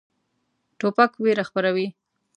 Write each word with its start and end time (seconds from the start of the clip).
توپک 0.79 1.11
ویره 1.23 1.43
خپروي. 1.49 1.87